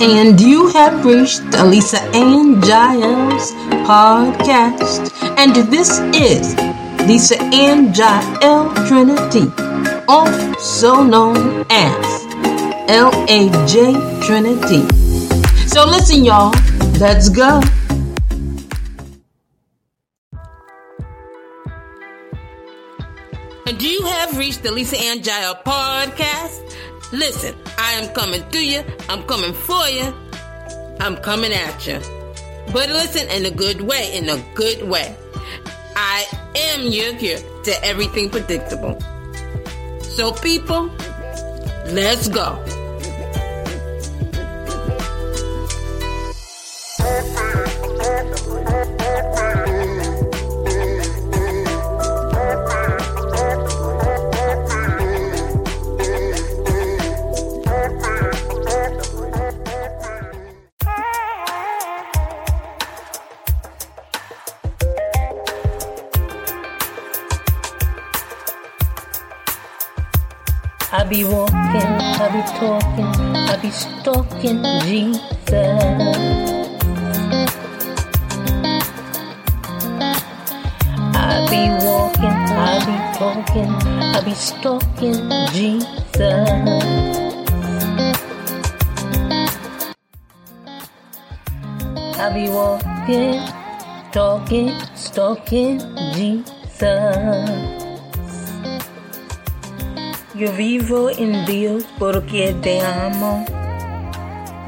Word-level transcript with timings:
And 0.00 0.40
you 0.40 0.68
have 0.68 1.04
reached 1.04 1.42
Lisa 1.64 2.00
Ann 2.14 2.62
Jael's 2.62 3.52
podcast. 3.86 5.12
And 5.36 5.54
this 5.70 5.98
is 6.14 6.54
Lisa 7.08 7.40
Ann 7.42 7.92
Jael 7.94 8.72
Trinity, 8.86 9.50
also 10.06 11.02
known 11.02 11.66
as 11.70 12.24
LAJ 12.88 14.24
Trinity. 14.24 14.86
So 15.66 15.84
listen, 15.84 16.24
y'all, 16.24 16.54
let's 16.98 17.28
go. 17.28 17.60
And 23.66 23.82
you 23.82 24.06
have 24.06 24.38
reached 24.38 24.62
the 24.62 24.72
Lisa 24.72 24.98
Ann 24.98 25.22
Jael 25.22 25.54
podcast. 25.56 26.74
Listen, 27.12 27.54
I 27.78 27.92
am 27.92 28.12
coming 28.12 28.48
to 28.50 28.64
you. 28.64 28.84
I'm 29.08 29.22
coming 29.22 29.54
for 29.54 29.88
you. 29.88 30.12
I'm 31.00 31.16
coming 31.16 31.52
at 31.52 31.86
you. 31.86 32.00
But 32.72 32.90
listen 32.90 33.28
in 33.30 33.46
a 33.46 33.50
good 33.50 33.80
way, 33.80 34.14
in 34.14 34.28
a 34.28 34.36
good 34.54 34.86
way. 34.86 35.16
I 35.96 36.26
am 36.54 36.86
your 36.92 37.14
cure 37.14 37.38
to 37.64 37.84
everything 37.84 38.28
predictable. 38.28 39.00
So, 40.02 40.32
people, 40.32 40.90
let's 41.86 42.28
go. 42.28 42.62
I 70.90 71.04
be 71.04 71.22
walking, 71.22 71.54
I 71.54 72.28
be 72.32 72.40
talking, 72.58 73.04
I 73.04 73.56
be 73.60 73.70
stalking 73.70 74.62
Jesus. 74.84 75.52
I 81.14 81.44
be 81.50 81.68
walking, 81.84 82.38
I 82.56 82.80
be 82.86 82.96
talking, 83.18 83.70
I 84.00 84.20
be 84.24 84.32
stalking 84.32 85.28
Jesus. 85.52 86.08
I 92.18 92.32
be 92.32 92.48
walking, 92.48 93.42
talking, 94.10 94.72
stalking 94.94 95.80
Jesus. 96.14 97.77
Yo 100.38 100.52
vivo 100.52 101.10
en 101.10 101.44
Dios 101.46 101.84
porque 101.98 102.54
te 102.62 102.80
amo. 102.80 103.44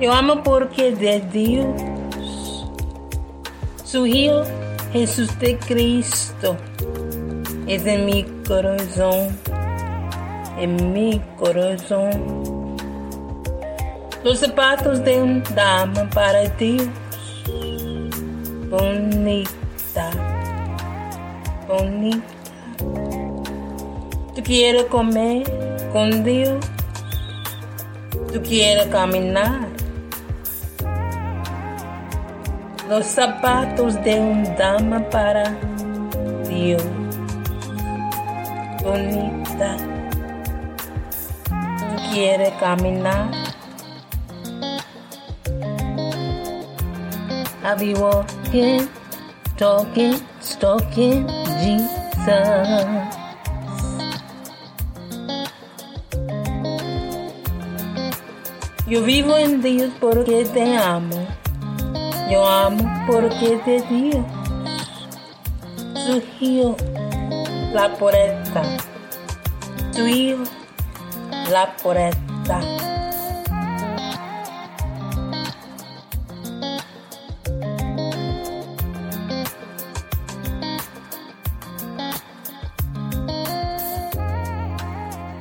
Yo 0.00 0.12
amo 0.12 0.42
porque 0.42 0.90
de 0.96 1.20
Dios. 1.20 2.66
Su 3.84 4.04
Hijo 4.04 4.42
Jesús 4.92 5.38
de 5.38 5.56
Cristo 5.58 6.56
es 7.68 7.86
en 7.86 8.04
mi 8.04 8.24
corazón. 8.48 9.28
En 10.58 10.92
mi 10.92 11.22
corazón. 11.38 12.76
Los 14.24 14.40
zapatos 14.40 15.04
de 15.04 15.22
un 15.22 15.44
dama 15.54 16.10
para 16.10 16.48
Dios. 16.48 16.88
Bonita. 18.68 20.10
Bonita. 21.68 22.39
Tú 24.40 24.46
quieres 24.46 24.84
comer 24.84 25.42
con 25.92 26.24
Dios. 26.24 26.64
Tú 28.32 28.40
quieres 28.40 28.86
caminar. 28.86 29.68
Los 32.88 33.04
zapatos 33.04 34.02
de 34.02 34.18
un 34.18 34.44
dama 34.56 35.00
para 35.10 35.54
Dios. 36.48 36.82
Bonita. 38.82 39.76
Tú 41.44 42.10
quieres 42.10 42.50
caminar. 42.58 43.30
I 47.62 47.74
be 47.78 47.92
walking, 47.92 48.88
talking, 49.58 50.14
stalking 50.40 51.28
Jesus. 51.60 53.19
Yo 58.90 59.04
vivo 59.04 59.36
en 59.36 59.62
Dios 59.62 59.92
porque 60.00 60.44
te 60.46 60.76
amo. 60.76 61.24
Yo 62.28 62.44
amo 62.44 62.82
porque 63.06 63.56
te 63.64 63.80
Dios. 63.82 64.26
Su 65.94 66.20
hijo, 66.40 66.76
la 67.72 67.94
pureza. 67.94 68.62
Su 69.92 70.08
hijo, 70.08 70.42
la 71.52 71.72
pureza. 71.76 72.60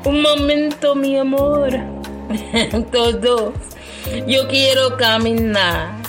Un 0.06 0.22
momento, 0.22 0.94
mi 0.94 1.18
amor. 1.18 1.99
Todos. 2.92 3.54
Yo 4.28 4.48
quiero 4.48 4.98
caminar. 4.98 6.02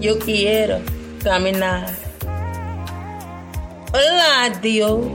Yo 0.00 0.18
quiero 0.18 0.80
caminar. 1.22 1.90
Hola, 3.92 4.50
Dios. 4.60 5.06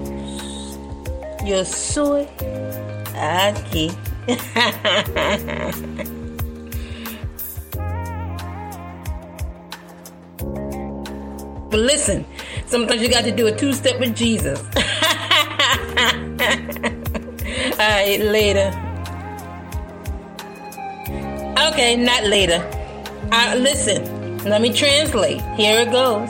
Yo 1.45 1.65
soy 1.65 2.27
aquí. 3.15 3.91
But 11.69 11.81
listen, 11.81 12.25
sometimes 12.65 13.01
you 13.01 13.09
got 13.09 13.25
to 13.25 13.31
do 13.31 13.47
a 13.47 13.51
two 13.51 13.73
step 13.73 13.99
with 13.99 14.15
Jesus. 14.15 14.59
All 17.77 17.89
right, 17.89 18.19
later. 18.21 18.86
Okay, 21.65 21.95
not 21.95 22.23
later. 22.25 22.61
Uh, 23.31 23.55
listen, 23.57 24.37
let 24.43 24.61
me 24.61 24.71
translate. 24.71 25.41
Here 25.55 25.81
it 25.81 25.91
goes. 25.91 26.29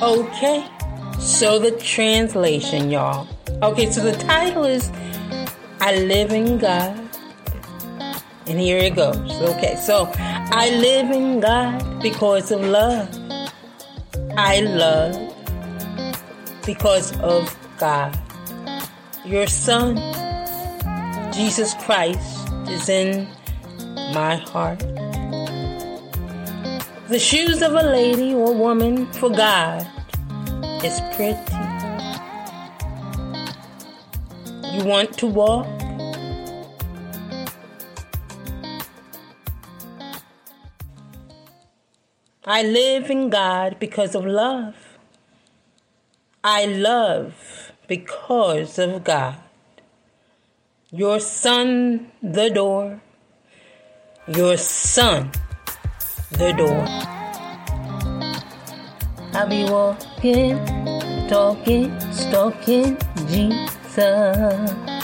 Okay, 0.00 0.64
so 1.18 1.58
the 1.58 1.72
translation, 1.72 2.88
y'all. 2.90 3.26
Okay, 3.62 3.90
so 3.90 4.02
the 4.02 4.12
title 4.12 4.64
is 4.64 4.90
I 5.80 5.96
Live 5.96 6.32
in 6.32 6.58
God. 6.58 6.96
And 8.46 8.60
here 8.60 8.78
it 8.78 8.94
goes. 8.94 9.16
Okay, 9.16 9.76
so 9.76 10.10
I 10.16 10.70
live 10.70 11.10
in 11.10 11.40
God 11.40 12.00
because 12.00 12.50
of 12.50 12.60
love. 12.60 13.08
I 14.36 14.60
love 14.60 15.34
because 16.64 17.12
of 17.18 17.54
God. 17.78 18.16
Your 19.24 19.46
Son, 19.46 19.96
Jesus 21.38 21.72
Christ, 21.74 22.48
is 22.68 22.88
in 22.88 23.28
my 24.12 24.34
heart. 24.34 24.80
The 27.06 27.18
shoes 27.20 27.62
of 27.62 27.74
a 27.74 27.82
lady 27.84 28.34
or 28.34 28.52
woman 28.52 29.06
for 29.12 29.30
God 29.30 29.86
is 30.82 31.00
pretty. 31.14 31.38
You 34.76 34.84
want 34.84 35.16
to 35.18 35.28
walk? 35.28 35.68
I 42.44 42.64
live 42.64 43.10
in 43.10 43.30
God 43.30 43.78
because 43.78 44.16
of 44.16 44.26
love. 44.26 44.74
I 46.42 46.64
love 46.64 47.70
because 47.86 48.80
of 48.80 49.04
God. 49.04 49.36
Your 50.90 51.20
son, 51.20 52.10
the 52.22 52.48
door. 52.48 52.98
Your 54.26 54.56
son, 54.56 55.30
the 56.30 56.52
door. 56.52 56.86
I 59.34 59.44
be 59.44 59.64
walking, 59.64 60.56
talking, 61.28 61.92
stalking 62.10 62.96
Jesus. 63.26 64.97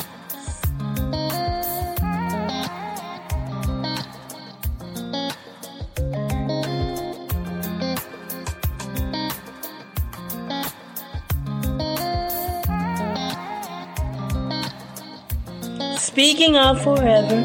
Speaking 16.15 16.55
of 16.55 16.81
forever, 16.81 17.43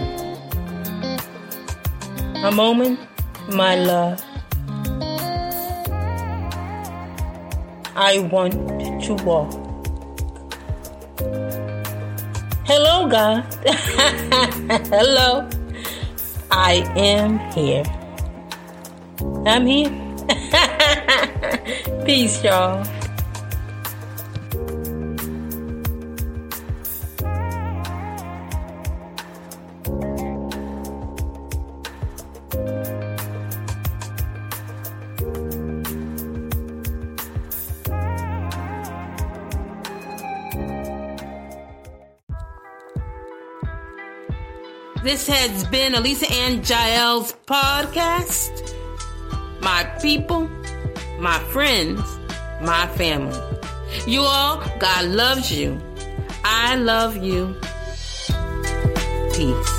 a 2.43 2.51
moment, 2.51 2.99
my 3.49 3.73
love. 3.73 4.23
I 7.95 8.19
want 8.31 8.53
to 9.05 9.15
walk. 9.25 9.51
Hello, 12.67 13.09
God. 13.09 13.43
Hello. 14.93 15.49
I 16.51 16.85
am 16.95 17.39
here. 17.49 17.83
I'm 19.47 19.65
here. 19.65 19.89
Peace, 22.05 22.43
y'all. 22.43 22.85
This 45.01 45.27
has 45.27 45.65
been 45.67 45.95
A 45.95 46.01
Lisa 46.01 46.29
Ann 46.29 46.61
Jael's 46.61 47.31
podcast. 47.45 48.75
My 49.61 49.85
people, 50.01 50.49
my 51.19 51.39
friends, 51.53 52.01
my 52.61 52.85
family. 52.97 53.39
You 54.05 54.21
all, 54.21 54.61
God 54.77 55.05
loves 55.05 55.53
you. 55.53 55.79
I 56.43 56.75
love 56.75 57.15
you. 57.15 57.55
Peace. 59.33 59.78